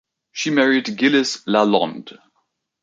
[0.31, 2.17] She married Gilles Lalonde.